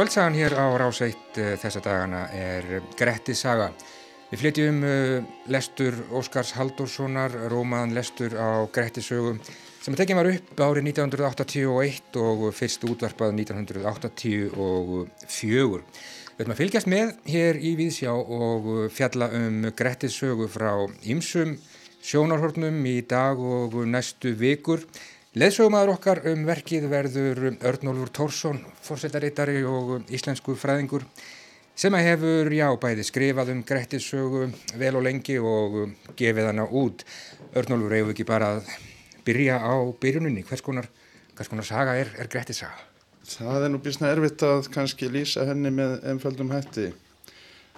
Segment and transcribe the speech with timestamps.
[0.00, 3.66] Kvöldsagan hér á Ráseitt uh, þessa dagana er Gretti saga.
[4.30, 5.20] Við flytjum uh,
[5.52, 12.16] lestur Óskars Haldurssonar, rómaðan lestur á Gretti sögu sem að tekja var upp árið 1981
[12.16, 15.84] og fyrst útvarpað 1984.
[15.84, 21.60] Við ætlum að fylgjast með hér í Víðsjá og fjalla um Gretti sögu frá ýmsum
[22.00, 24.80] sjónarhornum í dag og næstu vikur.
[25.38, 31.04] Leðsögumæður okkar um verkið verður Örnólfur Tórsson, fórsetarittari og íslensku fræðingur
[31.78, 34.48] sem að hefur, já, bæði skrifað um Grettissögu
[34.80, 35.76] vel og lengi og
[36.18, 37.04] gefið hana út.
[37.54, 38.72] Örnólfur, við ekki bara að
[39.28, 40.42] byrja á byrjuninni?
[40.48, 40.90] Hvers konar,
[41.38, 42.82] hvers konar saga er, er Grettissaga?
[43.30, 46.88] Það er nú bísna erfitt að kannski lýsa henni með ennföldum hætti.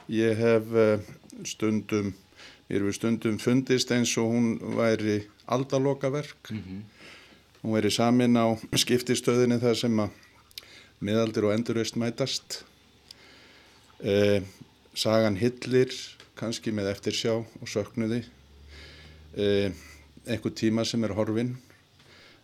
[0.08, 1.04] Ég hef eh,
[1.44, 2.14] stundum,
[2.72, 5.20] ég við stundum fundist eins og hún væri
[5.52, 6.48] aldalokaverk.
[6.48, 6.82] Mm -hmm
[7.62, 10.14] Hún verið samin á skiptistöðinni þar sem að
[10.98, 12.56] miðaldir og endurist mætast.
[14.02, 14.42] Eh,
[14.98, 15.94] sagan hillir,
[16.34, 18.24] kannski með eftirsjá og söknuði.
[19.38, 19.70] Eh,
[20.26, 21.52] einhver tíma sem er horfin.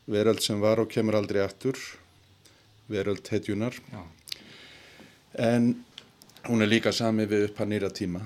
[0.07, 1.75] Veröld sem var og kemur aldrei aftur.
[2.87, 3.75] Veröld hetjunar.
[3.91, 4.07] Já.
[5.35, 5.85] En
[6.47, 8.23] hún er líka sami við upp að nýra tíma.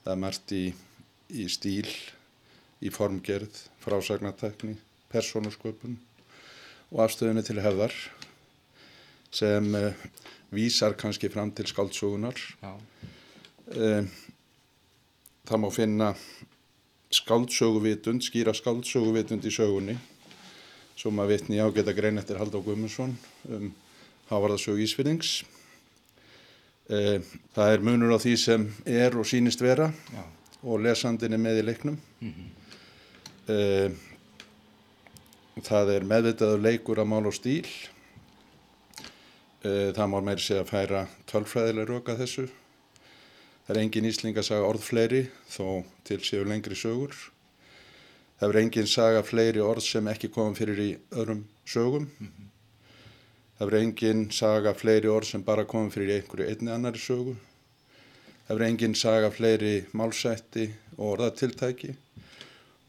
[0.00, 0.64] Það er margt í,
[1.28, 1.92] í stíl,
[2.80, 4.78] í formgerð, frásagnartækni
[5.14, 5.96] persónusköpun
[6.92, 7.94] og afstöðunni til hefðar
[9.34, 9.90] sem uh,
[10.54, 12.38] vísar kannski fram til skáldsögunar.
[13.74, 14.06] Uh,
[15.44, 16.12] það má finna
[17.14, 19.96] skáldsöguvitund, skýra skáldsöguvitund í sögunni
[20.94, 23.16] sem að vitni á geta grein eftir Haldó Guðmundsson
[23.50, 23.72] um
[24.30, 25.42] Hávarðarsög Ísfinnings.
[26.86, 27.18] Uh,
[27.56, 30.24] það er munur á því sem er og sínist vera Já.
[30.62, 31.98] og lesandin er með í leiknum.
[32.20, 32.50] Mm -hmm.
[35.54, 37.68] Það er meðvitaður leikur að mál og stíl.
[39.62, 42.48] Eh, það má meiri segja að færa tölfræðilega röka þessu.
[43.64, 47.14] Það er engin ísling að saga orð fleiri þó til séu lengri sögur.
[48.40, 52.10] Það er engin saga fleiri orð sem ekki komum fyrir í öðrum sögum.
[52.18, 52.48] Mm -hmm.
[53.58, 57.36] Það er engin saga fleiri orð sem bara komum fyrir einhverju einni annari sögu.
[58.48, 61.94] Það er engin saga fleiri málsætti og orðatiltæki.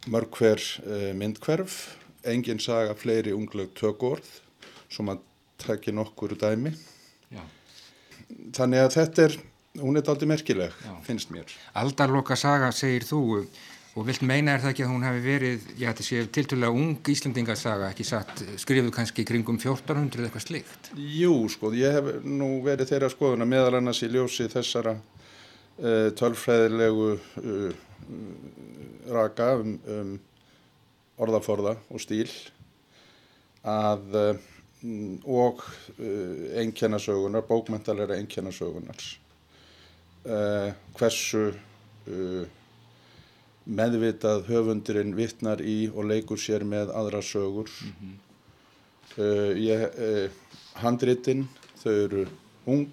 [0.07, 4.25] Mörg hver uh, myndkverf engin saga fleiri ungleg tökord
[4.91, 5.23] sem að
[5.61, 6.73] taki nokkur dæmi
[7.31, 7.43] Já.
[8.55, 9.37] þannig að þetta er
[9.81, 10.91] hún er aldrei merkileg, Já.
[11.05, 13.21] finnst mér Aldarloka saga segir þú
[13.95, 17.09] og vilt meina er það ekki að hún hefði verið já þetta sé tilturlega ung
[17.13, 22.49] Íslandingasaga ekki satt, skrifuð kannski kringum 1400 eða eitthvað slikt Jú, sko, ég hef nú
[22.65, 27.83] verið þeirra skoðuna meðal annars í ljósi þessara uh, tölfræðilegu uh,
[29.15, 30.15] raka um, um
[31.21, 32.29] orðaforða og stíl
[33.65, 34.17] að,
[34.83, 35.63] um, og
[36.61, 39.07] einkennasögunar, bókmentalega einkennasögunar.
[40.97, 42.43] Hversu uh,
[43.65, 47.69] meðvitað höfundurinn vittnar í og leikur sér með aðra sögur.
[47.81, 48.21] Mm -hmm.
[49.57, 50.31] ég,
[50.81, 51.47] handritinn,
[51.81, 52.25] þau eru
[52.65, 52.89] ung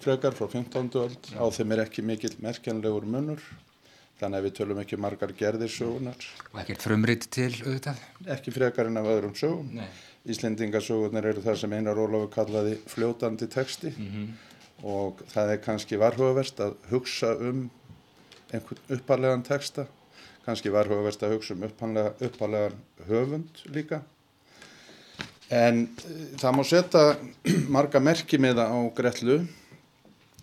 [0.00, 0.90] frekar frá 15.
[0.94, 3.42] öld, á þeim er ekki mikill merkjanlegur munur
[4.18, 6.28] þannig að við tölum ekki um margar gerðir sögunar.
[6.50, 8.02] Og ekkert frumriðt til auðvitað?
[8.34, 9.70] Ekki frekar en af öðrum sögum.
[9.78, 9.86] Nei.
[10.28, 14.26] Íslendingasögunar eru það sem Einar Ólafur kallaði fljótandi texti mm -hmm.
[14.84, 17.70] og það er kannski varhugavert að hugsa um
[18.52, 19.86] einhvern upparlegan texta,
[20.44, 22.76] kannski varhugavert að hugsa um upparlegan
[23.08, 24.02] höfund líka.
[25.50, 27.16] En e, það má setja
[27.76, 29.46] marga merkimiða á Grellu,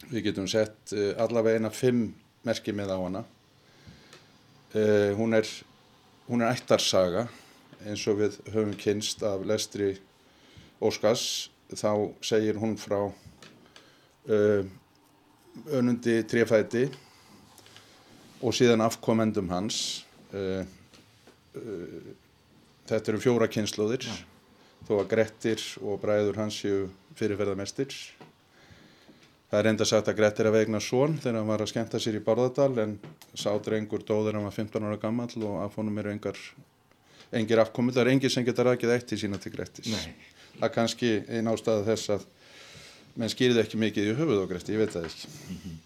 [0.10, 3.26] við getum sett e, allavega eina fimm merkimiða á hana
[4.76, 5.48] Uh, hún er,
[6.28, 7.30] hún er ættarsaga
[7.88, 9.94] eins og við höfum kynst af lestri
[10.84, 11.48] Óskars.
[11.72, 14.68] Þá segir hún frá uh,
[15.72, 16.90] önundi trefæti
[18.44, 20.04] og síðan afkomendum hans.
[20.36, 20.68] Uh,
[22.84, 24.20] þetta eru fjóra kynsluðir ja.
[24.90, 27.96] þó að Grettir og bræður hans séu fyrirferðarmestir
[29.56, 32.18] Það er enda sagt að Grettir að vegna svon þegar hann var að skemta sér
[32.18, 32.96] í Bárðardal en
[33.40, 36.42] sá drengur dóður hann var 15 ára gammal og af honum eru engar,
[37.32, 37.96] engir afkomið.
[37.96, 39.88] Það er engir sem getur rækið eitt í sína til Grettis.
[39.94, 40.12] Nei.
[40.58, 42.26] Það er kannski einn ástæða þess að
[43.16, 45.32] menn skýrði ekki mikið í höfuð á Gretti, ég veit það ekki.
[45.48, 45.80] -hmm.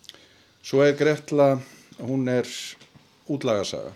[0.66, 1.50] Svo er Gretla,
[2.02, 2.50] hún er
[3.30, 3.94] útlagasaga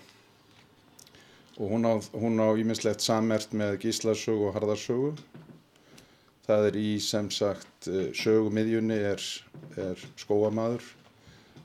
[1.57, 5.15] og hún á, á ímislegt samert með gíslarsögu og harðarsögu
[6.44, 9.22] Það er í sem sagt eh, sögumiðjunni er,
[9.80, 10.84] er skóamadur,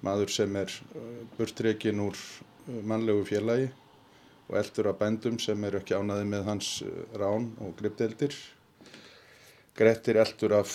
[0.06, 3.66] maður sem er eh, burtreikinn úr eh, mannlegu félagi
[4.48, 6.68] og eldur af bændum sem eru ekki ánaði með hans
[7.20, 8.36] rán og gripdeldir.
[9.76, 10.72] Grettir eldur af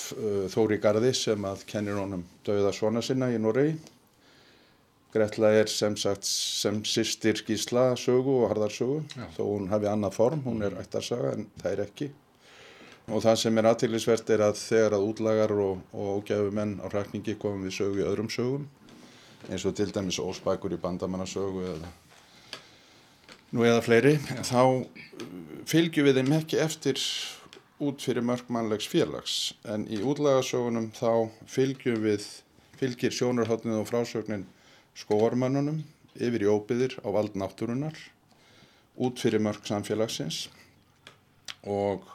[0.54, 3.74] Þóri Garði sem að kennir honum dauða svona sinna í Noregi.
[5.14, 9.26] Gretla er sem sagt sem sýstir Gísla sögu og harðarsögu Já.
[9.36, 12.10] þó hún hafi annað form, hún er ættarsaga en það er ekki.
[13.12, 17.36] Og það sem er aðtillisvert er að þegar að útlagar og, og ógæfumenn á hrakningi
[17.40, 18.70] komum við sögu í öðrum sögum
[19.52, 21.90] eins og til dæmis óspækur í bandamannasögu eða
[23.54, 24.14] nú eða fleiri,
[24.48, 24.86] þá uh,
[25.70, 27.02] fylgjum við þeim ekki eftir
[27.84, 29.54] út fyrir mörg mannlegs félags.
[29.68, 32.26] En í útlagasögunum þá fylgjum við,
[32.80, 34.48] fylgir sjónarhóttnið og frásögnin
[34.98, 35.84] skóarmönnunum
[36.14, 37.98] yfir í óbyðir á vald náttúrunar
[39.02, 40.48] út fyrir mörg samfélagsins
[41.66, 42.06] og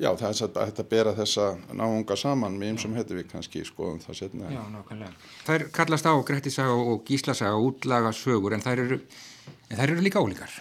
[0.00, 3.28] já það er satt að þetta bera þessa náunga saman með eins og hætti við
[3.34, 4.50] kannski skoðum það setna.
[4.54, 5.12] Já, nákvæmlega.
[5.46, 9.00] Þær kallast á Grettisaga og Gíslasaga útlaga sögur en þær eru,
[9.68, 10.56] en þær eru líka ólíkar.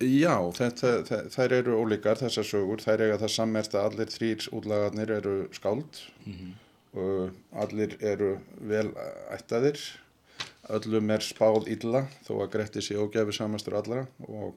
[0.00, 4.46] Já, þetta, þe- þær eru ólíkar þessar sögur, þær eiga það sammert að allir þrýr
[4.56, 5.98] útlagarnir eru skáld
[6.96, 8.30] og allir eru
[8.66, 8.88] vel
[9.34, 9.76] ættaðir,
[10.70, 14.54] öllum er spáð illa þó að Gretti sé ógæfi samastur allra og,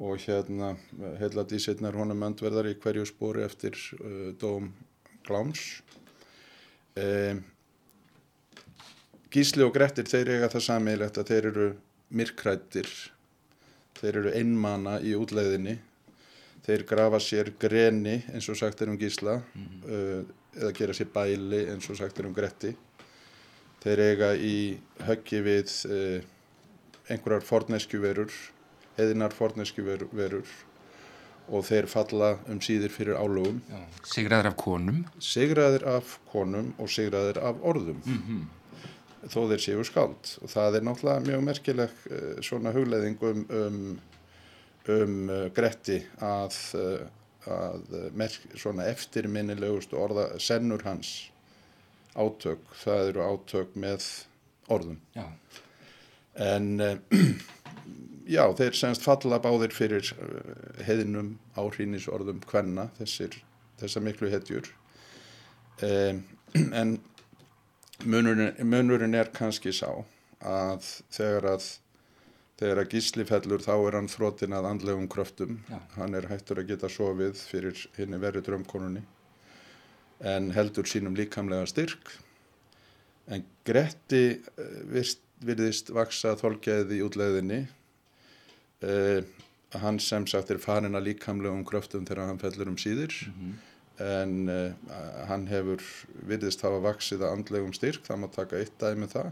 [0.00, 0.74] og hérna
[1.20, 4.72] heila dísitnar honum öndverðar í hverju spóri eftir uh, dóm
[5.28, 5.82] Gláms.
[6.96, 7.42] Um,
[9.30, 11.66] Gísli og Grettir þeir eiga það sammeilegt að þeir eru
[12.16, 12.88] myrkrættir
[14.00, 15.76] þeir eru einmana í útleiðinni.
[16.64, 20.22] Þeir grafa sér greni eins og sagt er um gísla uh,
[20.56, 22.72] eða gera sér bæli eins og sagt er um gretti.
[23.84, 24.56] Þeir eiga í
[25.04, 26.24] höggi við uh,
[27.10, 28.32] einhverjar forneskjuverur
[28.98, 30.50] heiðinar forneskjuverur
[31.50, 33.60] og þeir falla um síðir fyrir álögum.
[34.06, 35.04] Sigraður af konum.
[35.18, 38.02] sigraðir af konum og sigraðir af orðum
[39.28, 43.80] þó þeir séu skáld og það er náttúrulega mjög merkileg uh, svona hugleðing um, um,
[44.94, 51.30] um uh, Gretti að, uh, að merk, svona eftirminnilegustu orða sennur hans
[52.16, 54.08] átök, það eru átök með
[54.72, 55.26] orðum Já.
[56.40, 56.72] en
[58.30, 62.42] já, þeir semst falla báðir fyrir uh, heiðinum áhrýnisorðum
[62.98, 63.36] þessir,
[63.80, 64.70] þessar miklu hetjur.
[65.82, 66.24] Um,
[66.80, 66.98] en
[68.04, 70.04] munurinn, munurinn er kannski sá
[70.40, 71.70] að þegar að
[72.60, 75.62] þegar að gísli fellur þá er hann þrótin að andlegum kröftum.
[75.70, 75.78] Já.
[75.96, 79.04] hann er hættur að geta sofið fyrir henni verið drömkonunni
[80.20, 82.12] en heldur sínum líkamlega styrk.
[83.32, 87.60] En Gretti eh, virst, virðist vaksa þolgæði í útlegðinni.
[88.80, 89.20] Uh,
[89.80, 93.14] hann sem sagt er farin að líkamlegum kröftum þegar hann fellur um síðir.
[94.00, 94.94] En uh,
[95.28, 95.84] hann hefur
[96.28, 99.30] virðist hafa vaksið að andlegum styrk, það má taka eitt dæmi um það.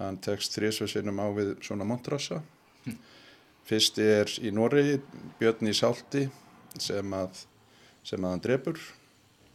[0.00, 2.42] Hann tekst þrísvarsinnum á við svona montrassa
[3.68, 4.98] fyrst er í Noregi
[5.40, 6.26] Björn í Salti
[6.80, 7.44] sem að,
[8.06, 8.80] sem að hann drefur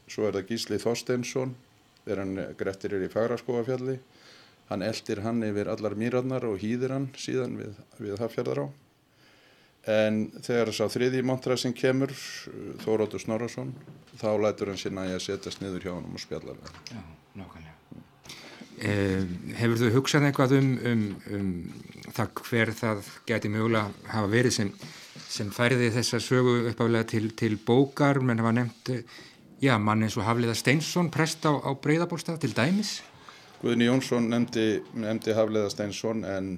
[0.08, 1.56] svo er það Gísli Þorsteinsson
[2.06, 3.98] þegar hann grettir er í Fagraskóafjalli
[4.72, 8.68] hann eldir hann yfir allar mýrarnar og hýðir hann síðan við, við Hafjörðar á
[9.88, 12.12] en þegar sá þriði montrassin kemur
[12.84, 13.72] Þóróttur Snorarsson
[14.20, 16.80] þá lætur hann næja að setjast niður hjá hann og spjalla við hann.
[16.92, 17.02] Já,
[17.42, 17.74] nákvæmlega.
[18.78, 19.24] Eh,
[19.58, 24.74] hefur þú hugsað eitthvað um, um, um það hver það geti mögulega hafa verið sem,
[25.24, 29.18] sem færði þessa sögu uppaflega til, til bókar, menn hafa nefnt eh,
[29.64, 33.00] já, mann eins og Hafliða Steinsson prest á, á Breiðabólstað til dæmis
[33.58, 36.50] Guðni Jónsson nefndi, nefndi Hafleða Steinsson en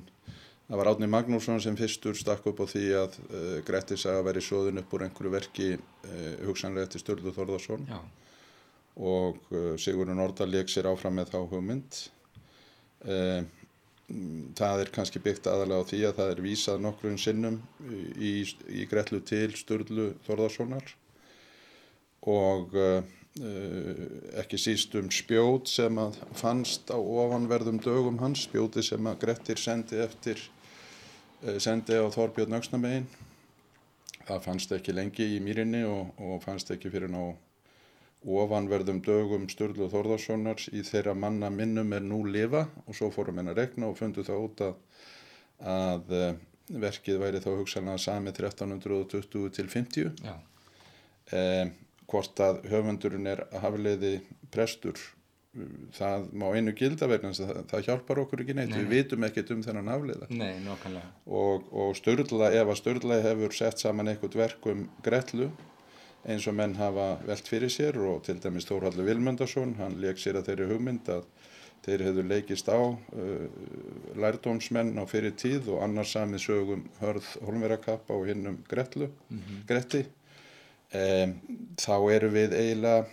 [0.67, 4.43] það var Átni Magnússon sem fyrstur stakk upp á því að uh, Grettis að veri
[4.43, 8.01] sóðun upp úr einhverju verki uh, hugsanlega eftir Sturlu Þorðarsson Já,
[8.99, 12.01] og uh, Sigurður Nordal leik sér áfram með þá hugmynd.
[14.59, 17.59] Það er kannski byggt aðalega á því að það er vísað nokkrum sinnum
[18.19, 20.89] í, í Gretlu til Sturlu Þorðarssonar
[22.27, 22.75] og
[23.37, 29.61] ekki síst um spjót sem að fannst á ofanverðum dögum hans, spjóti sem að Grettir
[29.61, 30.41] sendi eftir,
[31.45, 33.05] uh, sendi á Þorbjörn Öxnamegin.
[34.25, 37.21] Það fannst ekki lengi í mýrinni og, og fannst ekki fyrir ná
[38.27, 43.51] ofanverðum dögum Sturlu Þórðarssonars í þeirra manna minnum er nú lifa og svo fórum henn
[43.53, 44.73] að rekna og fundu það út að,
[45.63, 46.33] að eh,
[46.83, 50.35] verkið væri þá hugsanlega sami 1320 til 50 já,
[51.31, 51.71] eh,
[52.09, 54.19] hvort að höfundurinn er hafliði
[54.53, 54.99] prestur
[55.97, 58.83] það má einu gilda vegna það, það hjálpar okkur ekki neitt, Nei.
[58.83, 60.51] við vitum ekkert um þennan hafliða nei,
[61.25, 65.49] og, og Sturla, ef að Sturla hefur sett saman eitthvað verk um Gretlu
[66.29, 70.37] eins og menn hafa velt fyrir sér og til dæmis Þórhaldur Vilmundarsson, hann leik sér
[70.37, 71.25] að þeirri hugmynd að
[71.85, 73.59] þeir hefðu leikist á uh,
[74.19, 79.09] lærdómsmenn á fyrir tíð og annars samið sögum hörð holmverakappa og hinn um Gretlu,
[79.69, 80.03] Gretti
[80.93, 81.35] um,
[81.79, 83.05] þá eru við eiginlega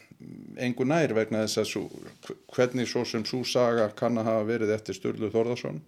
[0.64, 1.82] engu nær vegna þess að svo,
[2.54, 5.82] hvernig svo sem svo saga kann að hafa verið eftir Sturlu Þorðarsson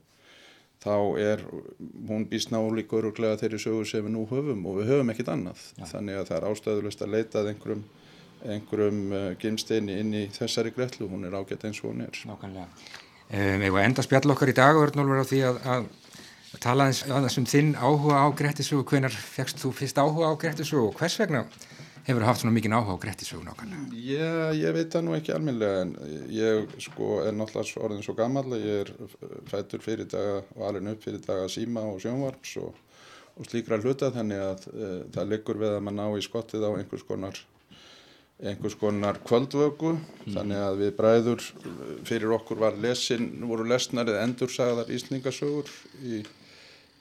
[0.82, 1.42] þá er
[2.08, 5.62] hún býst nálík öruglega þeirri sögur sem við nú höfum og við höfum ekkit annað.
[5.78, 5.86] Já.
[5.94, 7.86] þannig að það er ástæðulegt að leitað einhverjum
[8.46, 12.20] einhverjum uh, gimsteini inn í þessari gretlu, hún er ágætt eins og hún er.
[12.28, 12.68] Nákvæmlega.
[13.28, 15.88] Um, Eða enda spjall okkar í dag Örnólfur á því að, að
[16.62, 18.86] tala aðeins um þinn áhuga á grettisögu.
[18.86, 21.42] Hvenar fegst þú fyrst áhuga á grettisögu og hvers vegna
[22.08, 23.82] hefur haft svona mikið áhuga á grettisögu nákvæmlega?
[23.92, 25.92] Já, ég veit það nú ekki alminlega en
[26.32, 28.92] ég sko er náttúrulega orðin svo gammal ég er
[29.50, 32.80] fættur fyrir daga og alveg upp fyrir daga síma og sjónvarps og,
[33.36, 36.70] og slíkra hluta þannig að e, það liggur við að maður ná í skottið á
[36.72, 37.42] einhvers konar
[38.38, 39.96] einhvers konar kvöldvöku.
[39.98, 40.32] Mm.
[40.36, 41.46] þannig að við bræður
[42.08, 45.70] fyrir okkur var lesin, voru lesnar eða endursagðar ísningasögur
[46.06, 46.22] í,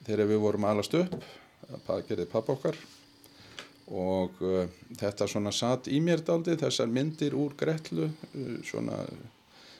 [0.04, 1.20] þegar við vorum alast upp
[1.86, 2.76] það gerði papp okkar
[3.88, 4.68] og uh,
[5.00, 9.00] þetta svona satt í mér daldi þessar myndir úr Gretlu uh, svona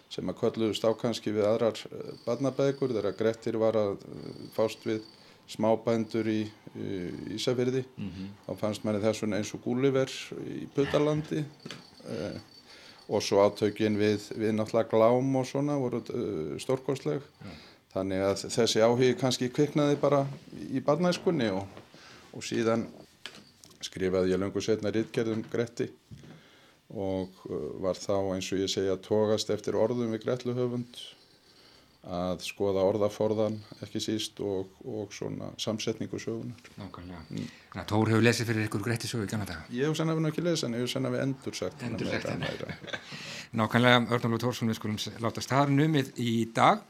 [0.09, 3.99] sem að kvöldluðust á kannski við aðrar uh, barnabækur þegar Grettir var að
[4.57, 5.05] fást við
[5.49, 6.43] smábændur í
[7.35, 8.29] Ísafyrði mm -hmm.
[8.47, 10.11] þá fannst manni þessun eins og Gúliver
[10.45, 12.37] í Putalandi eh,
[13.09, 17.53] og svo átökin við, við náttúrulega glám og svona voru uh, stórkostleg ja.
[17.95, 20.27] þannig að þessi áhugi kannski kviknaði bara
[20.71, 21.65] í barnæskunni og,
[22.33, 22.87] og síðan
[23.85, 25.91] skrifaði ég löngu setna rittgerðum Gretti
[26.89, 31.01] og uh, var þá eins og ég segja tógast eftir orðum við Gretluhöfund
[32.09, 37.51] að skoða orðaforðan ekki síst og, og svona samsetningu sögunar Nákvæmlega, mm.
[37.73, 39.67] þannig að Tór hefur lesið fyrir ykkur greitti sögu í gamla daga?
[39.75, 41.85] Ég hef sannlega ekki lesið en ég hef sannlega endur sagt
[43.59, 46.81] Nákvæmlega, Örnaldur Tórsson við skulum láta staðar numið í dag.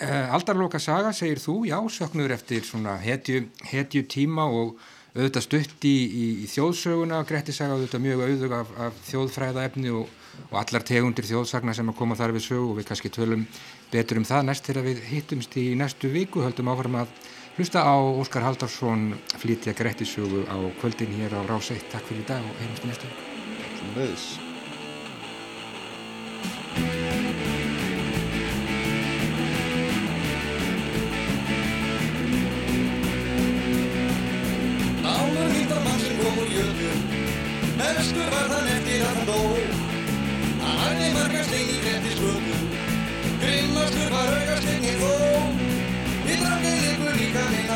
[0.00, 4.76] Uh, Aldarloka saga segir þú, já, söknur eftir svona hetju, hetju tíma og
[5.12, 10.12] auðvitað stutt í, í, í þjóðsöguna Gretti saga auðvitað mjög auðvug af, af þjóðfræðaefni og,
[10.48, 13.44] og allar tegundir þjóðsagna sem að koma þar við sögu og við kannski tölum
[13.92, 17.12] betur um það næst þegar við hittumst í næstu viku höldum áfram að
[17.58, 19.10] hlusta á Óskar Haldarsson
[19.42, 23.12] flítja Grettisögu á kvöldin hér á Rás 1 Takk fyrir í dag og í næstu
[23.12, 24.51] viku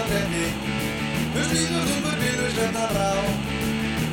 [0.07, 0.47] líka minn á bretti
[1.35, 3.11] Þú slítur þungur byrju svenna brá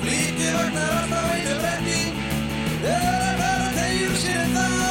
[0.01, 1.99] Flíti vagnar alltaf einu bretti
[2.83, 4.82] Þegar að vera tegjur sér þá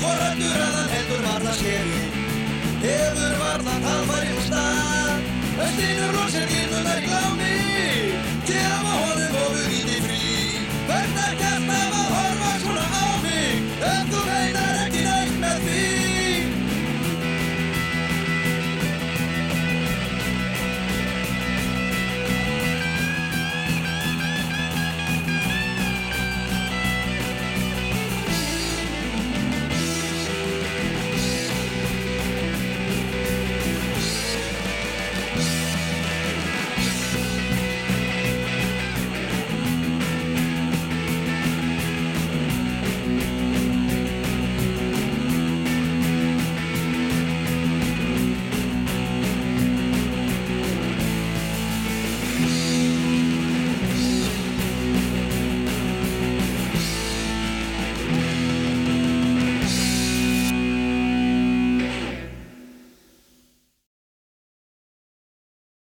[0.00, 2.04] Hvorrættur að hann heldur varna skeri
[2.82, 5.28] Hefur varna talfæri úr stað.
[5.66, 7.71] Östinur lóksir gilmunar í glámi